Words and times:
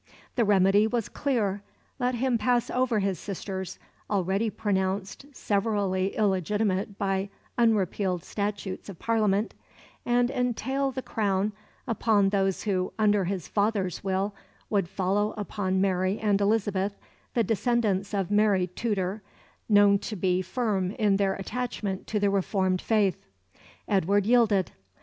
The 0.35 0.45
remedy 0.45 0.87
was 0.87 1.09
clear. 1.09 1.61
Let 1.99 2.15
him 2.15 2.39
pass 2.39 2.71
over 2.71 2.97
his 2.97 3.19
sisters, 3.19 3.77
already 4.09 4.49
pronounced 4.49 5.27
severally 5.31 6.15
illegitimate 6.15 6.97
by 6.97 7.29
unrepealed 7.55 8.23
statutes 8.23 8.89
of 8.89 8.97
Parliament, 8.97 9.53
and 10.03 10.31
entail 10.31 10.89
the 10.89 11.03
crown 11.03 11.51
upon 11.87 12.29
those 12.29 12.63
who, 12.63 12.91
under 12.97 13.25
his 13.25 13.47
father's 13.47 14.03
will, 14.03 14.33
would 14.71 14.89
follow 14.89 15.35
upon 15.37 15.79
Mary 15.79 16.17
and 16.17 16.41
Elizabeth, 16.41 16.97
the 17.35 17.43
descendants 17.43 18.11
of 18.11 18.31
Mary 18.31 18.65
Tudor, 18.65 19.21
known 19.69 19.99
to 19.99 20.15
be 20.15 20.41
firm 20.41 20.89
in 20.93 21.17
their 21.17 21.35
attachment 21.35 22.07
to 22.07 22.19
the 22.19 22.31
reformed 22.31 22.81
faith. 22.81 23.23
Edward 23.87 24.25
yielded. 24.25 24.71